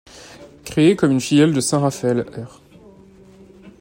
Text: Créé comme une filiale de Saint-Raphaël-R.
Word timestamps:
Créé 0.65 0.95
comme 0.95 1.11
une 1.11 1.21
filiale 1.21 1.53
de 1.53 1.59
Saint-Raphaël-R. 1.61 2.59